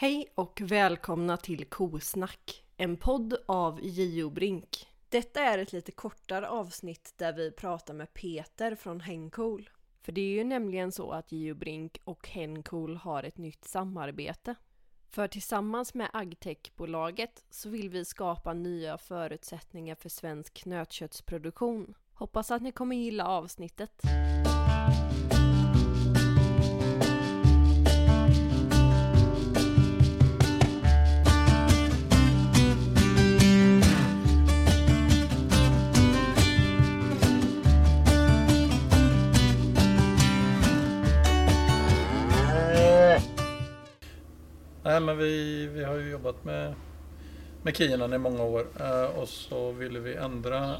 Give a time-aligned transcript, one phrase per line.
[0.00, 4.30] Hej och välkomna till Kosnack, en podd av J.O.
[4.30, 4.86] Brink.
[5.08, 9.70] Detta är ett lite kortare avsnitt där vi pratar med Peter från Hencool.
[10.02, 11.54] För det är ju nämligen så att J.O.
[11.54, 14.54] Brink och Hencool har ett nytt samarbete.
[15.10, 21.94] För tillsammans med Agtech-bolaget så vill vi skapa nya förutsättningar för svensk nötköttsproduktion.
[22.12, 24.02] Hoppas att ni kommer gilla avsnittet.
[44.98, 46.74] Nej, men vi, vi har ju jobbat med,
[47.62, 50.76] med Kianan i många år eh, och så ville vi ändra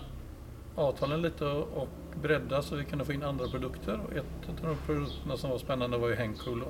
[0.74, 1.88] avtalen lite och, och
[2.22, 4.00] bredda så vi kunde få in andra produkter.
[4.06, 6.62] Och ett av de produkterna som var spännande var ju Henkul.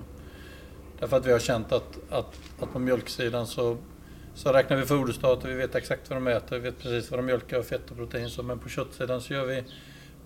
[1.01, 3.77] Därför att vi har känt att, att, att på mjölksidan så,
[4.35, 7.27] så räknar vi foderstater, vi vet exakt vad de äter, vi vet precis vad de
[7.27, 8.30] mjölkar, fett och protein.
[8.30, 9.65] Så, men på köttsidan så gör vi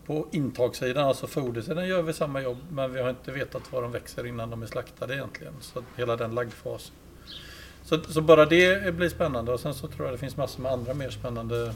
[0.07, 3.93] på intagssidan, alltså fodersidan, gör vi samma jobb men vi har inte vetat var de
[3.93, 5.55] växer innan de är slaktade egentligen.
[5.61, 6.95] Så hela den laggfasen.
[7.83, 10.73] Så, så bara det blir spännande och sen så tror jag det finns massor med
[10.73, 11.75] andra mer spännande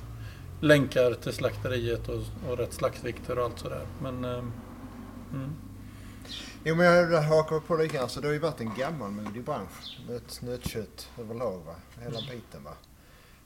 [0.60, 3.86] länkar till slakteriet och, och rätt slaktvikter och allt sådär.
[4.02, 4.38] Men, eh,
[5.32, 5.52] mm.
[6.64, 8.08] Jo men jag hakar på lite grann.
[8.08, 9.98] Så det har ju varit en gammalmodig bransch.
[10.08, 11.74] Nöt, nötkött överlag va.
[12.00, 12.72] Hela biten va.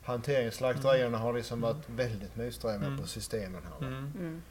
[0.02, 2.98] Hanteringen, slakterierna har liksom varit väldigt motsträviga Mm.
[3.00, 3.70] på systemen här.
[3.80, 3.86] Va?
[3.86, 4.42] Mm.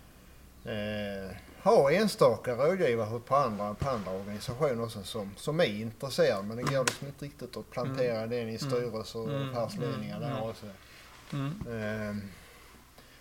[0.65, 6.57] Eh, har enstaka rådgivare på andra, på andra organisationer också som, som är intresserade men
[6.57, 9.57] det går liksom inte riktigt att plantera den i styrelser och Mm.
[9.57, 10.43] affärsledningar där Mm.
[10.43, 10.65] också.
[11.33, 11.53] Mm.
[11.67, 12.23] Eh,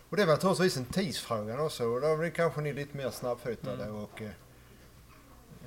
[0.08, 3.84] och det var naturligtvis en tidsfråga också och då blir kanske ni lite mer snabbfotade
[3.84, 3.96] Mm.
[3.96, 4.30] och eh,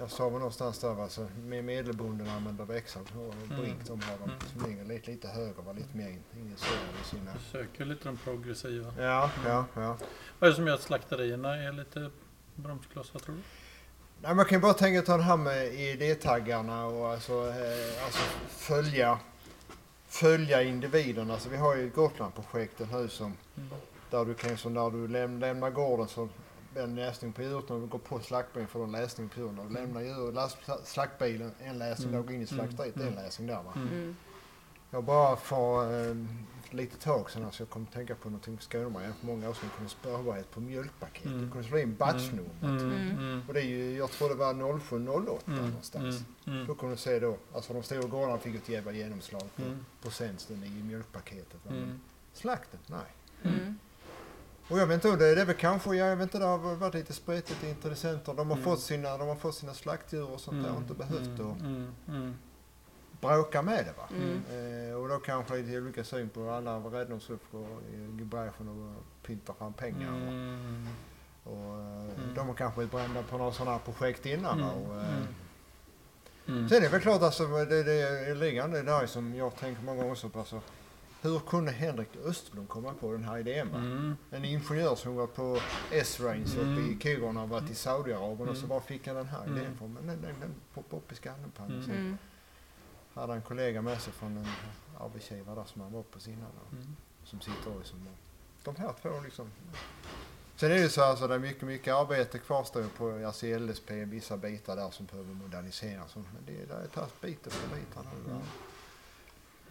[0.02, 3.61] jag sa väl någonstans där alltså med medelbonden använder växel och Mm.
[3.61, 4.35] Brink de har de Mm.
[4.53, 7.31] som ligger lite, lite högre var lite mer in- initierade i sina...
[7.52, 8.94] Söker lite de progressiva.
[8.97, 9.97] Ja, ja, ja.
[10.39, 12.11] Vad är det som gör att slakterierna är lite
[12.56, 13.41] bromsklossar tror du?
[14.22, 18.22] Nej, man kan ju bara tänka ta det här med idétaggarna och alltså, eh, alltså
[18.50, 19.19] följa,
[20.07, 21.34] följa individerna.
[21.34, 23.69] Alltså, vi har ju Gotlandprojektet nu som Mm.
[24.09, 26.29] där du kan, som när du läm, lämnar gården så
[26.76, 29.56] en läsning på när du går på slaktbilen du en läsning på djuren.
[29.56, 32.20] När du lämnar djur, last, slaktbilen en läsning, Mm.
[32.26, 33.08] går in i slakteriet Mm.
[33.08, 33.74] en läsning där va.
[33.76, 33.88] Mm.
[33.88, 34.16] Mm.
[34.94, 36.16] Jag bara för eh,
[36.70, 39.14] lite tag sedan alltså jag kom att tänka på någonting på Skåneberg.
[39.20, 41.26] För många år sedan kunde förberett på mjölkpaket.
[41.26, 41.42] Mm.
[41.46, 42.62] Du kunde slå in batchnumret.
[42.62, 42.78] Mm.
[42.92, 43.09] Mm.
[43.18, 43.42] Mm.
[43.48, 45.66] Och det är ju, jag tror det var 0708 Mm.
[45.66, 46.24] någonstans.
[46.46, 46.56] Mm.
[46.58, 46.68] Mm.
[46.68, 49.86] Då kunde du se då, alltså de stora gårdarna fick ett jävla genomslag på Mm.
[50.02, 51.53] procenten i mjölkpaketet.
[51.66, 51.72] va.
[51.72, 52.00] Men Mm.
[52.34, 53.53] Slakten, nej.
[54.72, 54.74] Mm.
[54.74, 56.94] Och jag vet inte, det, det är väl kanske, jag vet inte, det har varit
[56.94, 58.34] lite spretigt i intressenter.
[58.34, 58.64] De har, Mm.
[58.66, 61.52] fått sina, de har fått sina slaktdjur och sånt där och inte behövt mm.
[61.52, 61.88] att Mm.
[62.08, 62.34] Mm.
[63.22, 64.08] bråka med det va.
[64.16, 64.90] Mm.
[64.90, 67.20] Eh, och då kanske lite olika syn på alla var rädda om
[68.20, 70.09] i bräschen och pynta fram pengar.
[70.09, 70.88] Mm.
[71.44, 72.36] Och, eh, Mm.
[72.36, 74.59] De har kanske varit brända på några sådana här projekt innan.
[74.59, 74.70] Mm.
[74.70, 75.28] Och, eh, Mm.
[76.48, 76.70] Mm.
[76.70, 80.02] Sen är det väl klart alltså, det, det är liggande där som jag tänker många
[80.02, 80.40] gånger så på.
[80.40, 80.62] Alltså,
[81.22, 83.68] hur kunde Henrik Österblom komma på den här idén?
[83.76, 84.18] Mm.
[84.32, 85.59] En ingenjör som var på
[85.92, 87.00] S-Range uppe i Mm.
[87.00, 88.70] Kiruna och varit i Saudiarabien och så Mm.
[88.70, 89.58] bara fick han den här Mm.
[89.58, 89.94] idén från.
[89.94, 91.78] Men den, den, den poppade upp i skallen på honom.
[91.84, 91.98] Mm.
[91.98, 92.18] Mm.
[93.14, 94.48] hade han en kollega med sig från en
[95.00, 96.50] arbetsgivare där som han var på innan.
[96.72, 96.96] Mm.
[97.24, 98.08] Som sitter och som
[98.64, 99.52] de här två liksom.
[100.56, 104.38] Sen är det så alltså, det är mycket, mycket arbete kvarstår på alltså LSP, vissa
[104.38, 106.16] bitar där som behöver moderniseras.
[106.16, 107.98] Men det, det är tagit bit efter bit.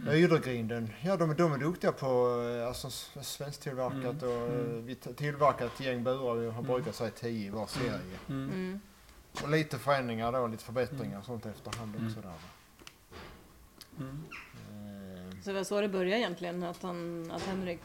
[0.02, 0.14] Mm.
[0.14, 2.90] Ydregrinden, ja de, de är duktiga på eh, alltså,
[3.22, 4.86] svensktillverkat Mm, och eh, mm.
[4.86, 6.66] vi t- tillverkat ett gäng burar, vi har Mm.
[6.66, 7.90] brukat säga tio i var serie.
[8.28, 8.50] Mm.
[8.50, 8.80] Mm.
[9.42, 12.22] Och lite förändringar då, lite förbättringar och sånt efterhand också Mm.
[12.22, 12.34] där.
[14.04, 14.24] Mm.
[15.30, 17.80] Eh, Så det var så det började egentligen, att, han, att Henrik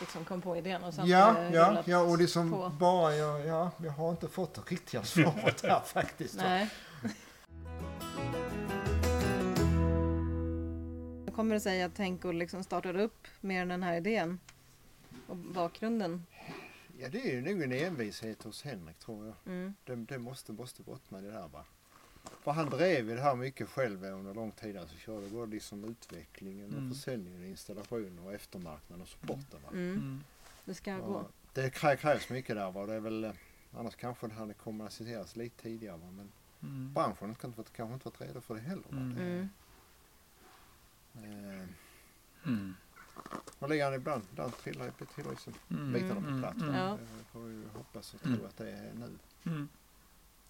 [0.00, 2.68] liksom kom på idén och sen Ja, ja, ja och det som på.
[2.78, 6.36] bara, ja, ja, jag har inte fått det riktiga svaret här faktiskt.
[6.36, 6.70] Nej.
[11.36, 14.38] Kommer det sig att Henko liksom startade upp med den här idén?
[15.26, 16.26] Och bakgrunden?
[16.98, 19.34] Ja, det är ju nog en envishet hos Henrik tror jag.
[19.46, 19.74] Mm.
[19.84, 21.64] Det, det måste, måste bottna i det där va.
[22.42, 24.76] För han drev ju det här mycket själv under lång tid.
[24.76, 26.94] Alltså körde både liksom utvecklingen och Mm.
[26.94, 29.68] försäljningen, installationen och eftermarknaden och supporten va.
[29.72, 29.92] Mm.
[29.94, 30.24] Mm.
[30.64, 31.02] Det ska gå.
[31.14, 32.86] Och det krä, krävs mycket där va.
[32.86, 33.32] Det är väl, eh,
[33.72, 36.10] annars kanske det hade kommersialiserats lite tidigare va.
[36.10, 36.28] Men
[36.62, 36.92] Mm.
[36.94, 38.84] branschen har kanske, inte- varit redo för det heller.
[38.90, 38.98] Va?
[38.98, 39.48] Mm.
[41.24, 41.60] Mm.
[41.60, 41.66] Eh,
[42.46, 42.74] Mm.
[43.58, 44.92] och ligger han ibland, ibland trillar,
[45.30, 45.92] liksom Mm.
[45.92, 46.62] bitarna på plats.
[46.62, 46.74] Mm.
[46.74, 46.98] Ja.
[47.18, 48.46] Det får vi ju hoppas och tro Mm.
[48.46, 49.18] att det är nu.
[49.46, 49.68] Mm.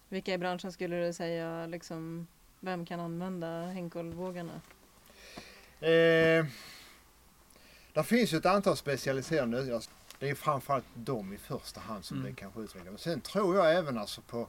[0.09, 2.27] Vilka i branschen skulle du säga liksom,
[2.59, 4.61] vem kan använda Henkolvågarna?
[5.79, 6.45] Eh,
[7.93, 9.81] där finns ju ett antal specialiserade.
[10.19, 12.29] Det är framförallt de i första hand som Mm.
[12.29, 12.91] det kanske utvecklar.
[12.91, 14.47] Men sen tror jag även alltså på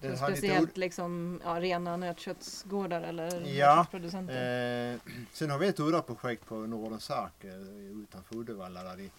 [0.00, 4.92] Lite speciellt liksom, ja, rena nötköttsgårdar eller Ja, nötköttsproducenter.
[4.92, 4.98] Eh,
[5.32, 7.54] sen har vi ett udda projekt på Nordens Ark eh,
[8.02, 9.10] utanför Uddevalla där de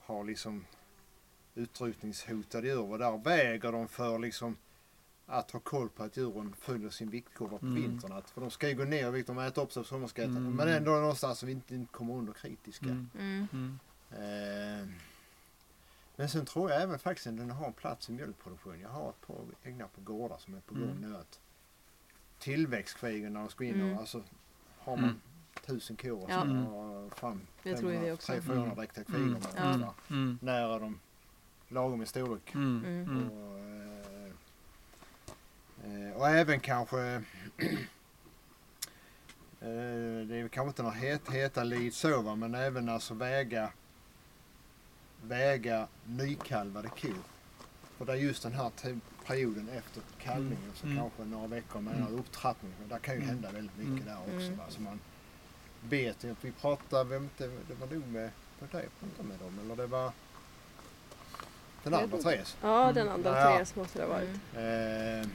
[0.00, 0.64] har liksom
[1.54, 4.56] utrotningshotade djur och där väger de för liksom
[5.26, 7.82] att ha koll på att djuren följer sin viktkurva på Mm.
[7.82, 8.12] vintern.
[8.12, 10.22] Att, för de ska ju gå ner i vikt, de äter upp sig som ska
[10.22, 10.30] äta.
[10.30, 10.54] Mm.
[10.56, 12.86] Men ändå någonstans så vi inte, inte kommer under kritiska.
[12.86, 13.08] Mm.
[13.18, 13.48] Mm.
[13.52, 13.78] Mm.
[14.82, 14.88] Eh,
[16.16, 18.80] men sen tror jag även faktiskt att den har en plats i mjölkproduktion.
[18.80, 21.00] Jag har ett par ägnar på gårdar som är på gång Mm.
[21.10, 21.16] nu.
[21.16, 21.40] Att
[22.38, 23.94] tillväxtkrigen när de ska in Mm.
[23.94, 24.22] och alltså
[24.78, 25.20] har man Mm.
[25.66, 26.40] tusen kor och Ja.
[26.40, 26.66] så Mm.
[26.66, 27.86] har fram också.
[27.86, 28.76] 300-400 Mm.
[28.76, 29.20] dräktiga kvigor.
[29.20, 29.32] Mm.
[29.32, 29.62] med Ja.
[29.72, 29.92] ungefär.
[30.10, 30.38] Mm.
[30.42, 31.00] När är de
[31.68, 32.54] lagom i storlek?
[32.54, 32.84] Mm.
[32.84, 33.08] Mm.
[33.08, 33.30] Mm.
[33.30, 34.32] Och, eh,
[36.10, 37.00] eh, och även kanske
[39.60, 43.70] eh, det är kanske inte några het, heta lid så men även alltså väga
[45.28, 47.14] väga nykalvade kor.
[47.98, 48.70] För det är just den här
[49.26, 50.98] perioden efter kalvningen så Mm.
[50.98, 52.06] kanske några veckor med Mm.
[52.08, 52.72] en upptrappning.
[52.80, 53.28] Men där kan ju Mm.
[53.28, 54.04] hända väldigt mycket Mm.
[54.06, 54.46] där också.
[54.46, 54.56] Mm.
[54.58, 54.64] Va?
[54.68, 55.00] Så man
[55.88, 58.30] vet ju, vi pratade, vem inte, det var nog med,
[58.60, 60.12] var det jag pratade med dem eller det var
[61.84, 62.18] den andra.
[62.18, 62.56] Therese.
[62.62, 63.44] Ja, den andra Ja.
[63.56, 64.28] Therese måste det ha varit.
[64.56, 65.20] Mm.
[65.20, 65.26] Eh,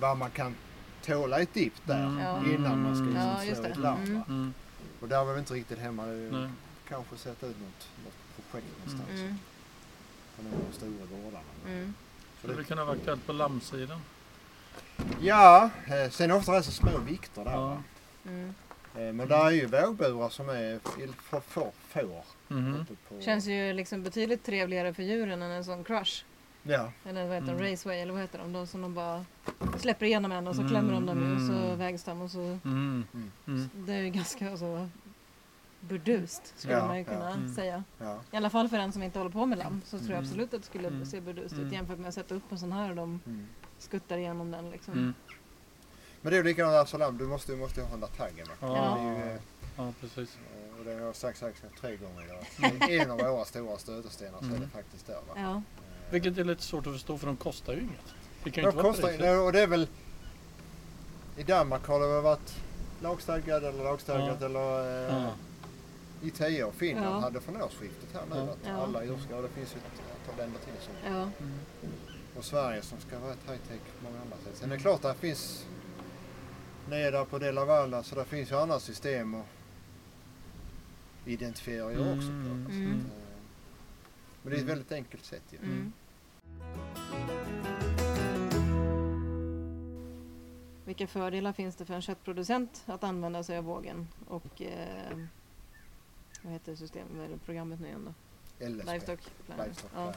[0.00, 0.54] vad man kan
[1.02, 2.54] tåla ett dipp där Mm.
[2.54, 3.14] Innan man ska Mm.
[3.14, 3.68] liksom Ja, slå det.
[3.68, 4.02] ett larm.
[4.04, 4.22] Mm.
[4.28, 4.54] Mm.
[5.00, 6.04] Och där var vi inte riktigt hemma.
[6.06, 6.48] Nej.
[6.94, 9.38] Kanske sätta ut något, något projekt någonstans Mm.
[10.36, 11.44] på någon av de stora gårdarna.
[11.68, 11.94] Mm.
[12.38, 14.00] Skulle det kunna vara aktuellt på lammsidan?
[15.20, 17.50] Ja, eh, sen ofta är det så små vikter där.
[17.52, 17.78] Ja.
[18.26, 18.54] Mm.
[18.96, 20.78] Eh, men där är ju vågburar som är
[21.22, 22.24] för, för, får.
[22.80, 26.24] Uppe på- Känns ju liksom betydligt trevligare för djuren än en sån crush.
[26.62, 27.52] Ja, Eller vad heter de?
[27.58, 27.70] Mm.
[27.70, 28.52] Raceway eller vad heter de?
[28.52, 29.24] De som de bara
[29.78, 31.78] släpper igenom en och så Mm, klämmer de dem i och så mm.
[31.78, 32.38] vägs de och så.
[32.40, 33.04] Mm.
[33.14, 33.30] Mm.
[33.46, 33.70] Mm.
[33.74, 34.88] Det är ju ganska så
[35.88, 37.10] burdust skulle Ja, man ju ja.
[37.12, 37.54] kunna Mm.
[37.54, 37.84] säga.
[37.98, 38.18] ja.
[38.32, 40.24] I alla fall för en som inte håller på med lamm så tror jag Mm.
[40.24, 41.06] absolut att det skulle Mm.
[41.06, 41.72] se burdust ut Mm.
[41.72, 43.46] jämfört med att sätta upp en sån här och de Mm.
[43.78, 44.92] skuttar igenom den liksom.
[44.94, 45.14] Mm.
[46.22, 48.46] Men det är ju likadant där Salam, du måste, du måste den där taggen.
[48.60, 48.96] Ja.
[48.98, 49.40] Det ju, eh,
[49.76, 50.38] ja, precis.
[50.78, 52.90] och det har jag sagt, sagt tre gånger idag.
[53.00, 55.14] En av våra stora stötestenar så är det faktiskt där.
[55.14, 55.34] Va?
[55.36, 55.50] Ja.
[55.54, 55.60] Eh,
[56.10, 58.14] Vilket är lite svårt att förstå för de kostar ju inget.
[58.44, 59.38] Det kan De inte vara kostar, priset.
[59.40, 59.88] och det är väl...
[61.36, 62.54] I Danmark har det väl varit
[63.02, 65.30] lagstadgad eller lagstadgat eller eh, Ja.
[66.22, 66.72] I tio år.
[66.72, 67.20] Finland Ja.
[67.20, 68.70] hade från årsskiftet här nu att Ja.
[68.72, 71.20] alla och det finns ju ett antal länder till som Ja.
[71.40, 71.58] Mm.
[72.36, 74.56] Och Sverige som ska vara ett high-tech på många andra sätt.
[74.56, 75.66] Sen är det klart att det finns
[76.88, 79.46] nere på Del Valle så det finns ju andra system att
[81.24, 82.32] identifiera djur också på.
[82.32, 82.66] Mm.
[82.68, 82.90] Så Mm.
[82.92, 83.18] att, eh,
[84.42, 85.58] Men det är ett väldigt enkelt sätt ju.
[85.58, 85.92] Mm.
[90.84, 95.18] Vilka fördelar finns det för en köttproducent att använda sig av vågen och eh,
[96.44, 98.14] vad heter systemet, det programmet nu igen då?
[98.68, 98.86] LSP.
[98.92, 99.64] Livestock Planner.
[99.64, 100.12] Livestock Ja.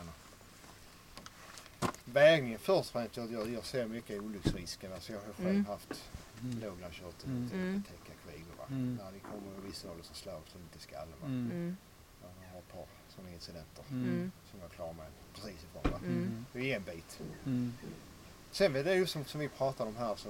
[2.59, 4.91] Först och främst, jag, jag, jag ser mycket olycksrisker.
[4.93, 5.65] Alltså jag har själv Mm.
[5.65, 6.09] haft
[6.41, 6.59] Mm.
[6.59, 7.49] låglandskört och Mm.
[7.53, 7.83] Mm.
[7.83, 8.53] täcka kvigor.
[8.57, 8.63] va.
[8.69, 8.95] Mm.
[9.03, 11.13] När de kommer i viss ålder så slår så lite i skallen.
[11.21, 11.27] va.
[11.27, 11.51] Mm.
[11.51, 11.77] Mm.
[12.21, 12.85] Jag har ett par
[13.15, 14.31] sådana incidenter Mm.
[14.51, 15.91] som jag klarar mig precis ifrån.
[15.91, 15.97] Va.
[16.03, 16.45] Mm.
[16.53, 17.19] Det är en bit.
[17.45, 17.73] Mm.
[18.51, 20.29] Sen är det ju som, som vi pratade om här så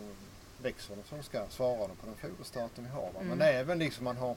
[0.61, 3.11] växer de som ska svara på den foderstaten vi har.
[3.11, 3.19] Va?
[3.21, 3.27] Mm.
[3.27, 4.35] Men även liksom man har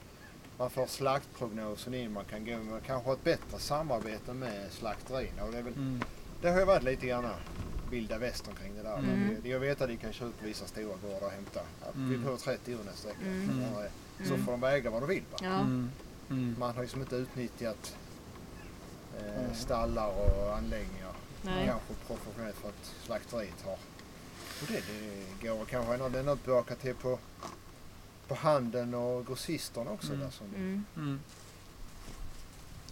[0.57, 5.43] man får slaktprognosen in, man kan gå med kanske ha ett bättre samarbete med slakterierna.
[5.43, 6.01] Och det, väl, Mm.
[6.41, 7.25] det har ju varit lite grann
[7.91, 8.97] vilda västern kring det där.
[8.97, 9.05] Mm.
[9.19, 11.59] Men det- Jag vet att de kan köra ut på vissa stora gårdar och hämta.
[11.59, 12.23] Att Vi Mm.
[12.23, 13.21] får 30 djur nästa vecka.
[13.25, 13.63] Mm.
[14.27, 14.45] Så Mm.
[14.45, 15.23] får de väga vad de vill.
[15.41, 15.45] Ja.
[15.59, 15.91] Mm.
[16.29, 16.55] Mm.
[16.59, 17.95] Man har liksom inte utnyttjat
[19.19, 19.55] eh, Mm.
[19.55, 21.67] stallar och anläggningar Nej.
[21.67, 23.73] kanske professionellt för att slakteriet har.
[24.61, 24.73] Och det,
[25.41, 27.19] det går kanske är något tillbaka till på,
[28.31, 30.07] på handeln och grossisterna också.
[30.13, 30.19] Mm.
[30.19, 30.85] Där som, Mm.
[30.97, 31.19] Mm.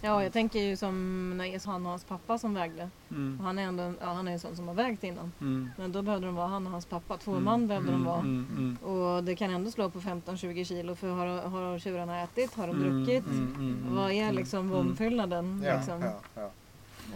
[0.02, 0.94] Ja, jag tänker ju som
[1.36, 2.90] när han och hans pappa som vägde.
[3.08, 3.40] Och Mm.
[3.42, 5.32] han är ändå ja, han är en sån som har vägt innan.
[5.40, 5.70] Mm.
[5.78, 7.16] Men då behövde de vara han och hans pappa.
[7.16, 7.44] Två Mm.
[7.44, 8.06] man behövde de Mm.
[8.06, 8.20] vara.
[8.20, 8.46] Mm.
[8.56, 8.76] Mm.
[8.76, 12.54] Och det kan ändå slå på 15-20 kilo för har, har tjurarna ätit?
[12.54, 13.04] Har de Mm.
[13.04, 13.26] druckit?
[13.26, 13.54] Mm.
[13.54, 13.94] Mm.
[13.94, 14.34] Vad är Mm.
[14.34, 14.70] liksom Mm.
[14.72, 15.62] vomfyllnaden?
[15.66, 16.02] ja, liksom?
[16.02, 16.50] ja, ja.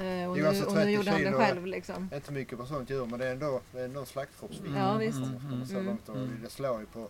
[0.05, 2.09] Eh, och, nu, alltså och nu 30 gjorde han det själv liksom.
[2.15, 4.75] Inte mycket på sånt djur men det är ändå, det är ändå en slaktkroppsvikt.
[4.77, 5.19] Ja, visst.
[5.19, 5.37] Mm.
[6.09, 6.31] Mm.
[6.43, 7.09] Det slår ju på,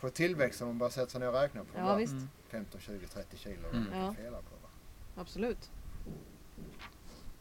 [0.00, 1.68] på tillväxten om man bara sätter sig ner och räknar på.
[1.78, 2.12] Ja, bara visst.
[2.12, 2.28] Mm.
[2.48, 3.68] 15, 20, 30 kilo.
[3.72, 3.86] Mm.
[3.92, 4.14] Ja.
[4.30, 4.32] på.
[4.62, 4.68] Va?
[5.16, 5.70] Absolut.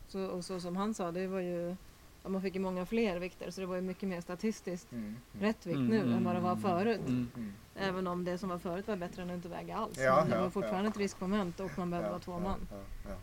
[0.08, 1.76] Så, och så som han sa, det var ju
[2.24, 5.04] ja, man fick ju många fler vikter så det var ju mycket mer statistiskt Mm.
[5.04, 5.18] Mm.
[5.48, 5.88] rätt vikt Mm.
[5.90, 7.00] nu än vad det var förut.
[7.08, 7.30] Mm.
[7.36, 7.54] Mm.
[7.76, 9.98] Även om det som var förut var bättre än att inte väga alls.
[9.98, 10.92] Ja, Men det ja, var fortfarande ja.
[10.92, 12.68] ett riskmoment och man behövde Ja, vara två ja, man.
[12.72, 12.78] Ja,
[13.10, 13.16] ja.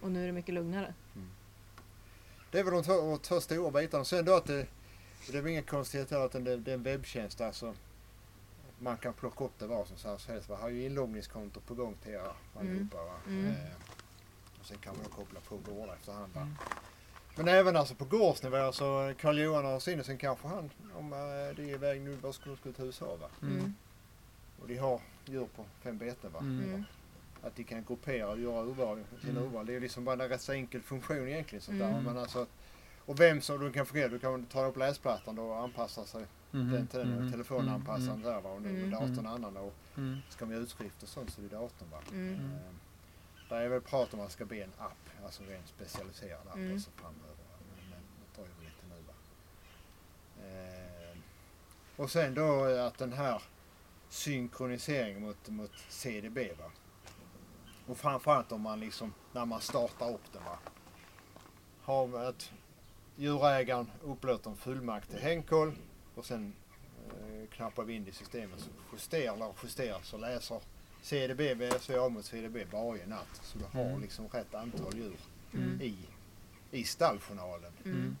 [0.00, 0.94] Och nu är det mycket lugnare.
[2.50, 4.04] Det är väl de två, två stora bitarna.
[4.04, 4.66] Sen då att det,
[5.30, 7.40] det är väl inga konstigheter att det, det är en webbtjänst.
[7.40, 7.74] Alltså,
[8.82, 10.50] man kan plocka upp det var som helst.
[10.50, 12.96] Vi har ju inloggningskonto på gång till er allihopa.
[13.04, 13.14] Va?
[13.26, 13.46] Mm.
[13.46, 13.54] Eh,
[14.60, 16.32] och sen kan man koppla på gårdar efterhand.
[16.34, 16.40] Va?
[16.40, 16.54] Mm.
[17.36, 21.18] Men även alltså på gårdsnivå så Karl-Johan och sen kanske han om eh,
[21.56, 23.16] det är väg nu bara skulle skulle till USA.
[23.16, 23.28] Va?
[23.42, 23.74] Mm.
[24.62, 26.32] Och de har djur på fem beten.
[26.32, 26.38] Va?
[26.38, 26.64] Mm.
[26.64, 26.84] Mm.
[27.42, 29.42] Att de kan gruppera och göra urval, sina Mm.
[29.44, 29.66] urval.
[29.66, 31.62] Det är liksom bara en rätt så enkel funktion egentligen.
[31.62, 31.90] Sånt där.
[31.90, 32.04] Mm.
[32.04, 32.46] Men alltså,
[32.98, 36.24] och vem som du kan fungera, du kan ta upp läsplattan då och anpassa sig
[36.50, 36.72] Mhm.
[36.72, 37.08] den till den.
[37.22, 37.32] Mhm.
[37.32, 38.22] Telefonanpassaren Mm.
[38.22, 38.50] där va.
[38.50, 38.90] Och nu Mm.
[38.90, 40.18] med datorn annan och Mm.
[40.28, 41.98] ska man göra utskrift och sånt så är det datorn va.
[42.12, 42.34] Mm.
[42.34, 42.52] Mm.
[42.54, 42.60] Eh,
[43.48, 46.54] Där är väl prat om att det ska bli en app, alltså en specialiserad app
[46.56, 46.72] Mm.
[46.72, 47.36] alltså framöver.
[47.90, 49.12] Men det tar ju lite nu va.
[50.48, 51.16] Eh,
[51.96, 53.42] och sen då att den här
[54.08, 56.70] synkroniseringen mot, mot CDB va.
[57.86, 60.58] Och framförallt om man liksom, när man startar upp den va.
[61.82, 62.52] Har att
[63.16, 65.72] djurägaren upplåter en fullmakt till Henkoll
[66.20, 66.52] och sen
[67.08, 70.60] eh, knappar vi in det i systemet så justerar eller justeras och läser
[71.02, 73.40] CDB, VSVA mot CDB varje natt.
[73.42, 74.00] Så du har Mm.
[74.00, 75.16] liksom rätt antal djur
[75.54, 75.80] Mm.
[75.82, 75.96] i,
[76.70, 77.72] i stalljournalen.
[77.84, 78.16] Mm.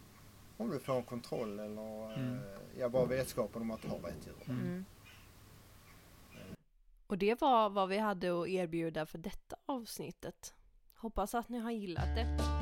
[0.56, 2.34] Om du får en kontroll eller Mm.
[2.34, 2.40] eh,
[2.78, 4.36] ja, bara vetskapen om att du har rätt djur.
[4.54, 4.60] Mm.
[4.66, 4.84] Mm.
[7.06, 10.54] Och det var vad vi hade att erbjuda för detta avsnittet.
[10.96, 12.59] Hoppas att ni har gillat det.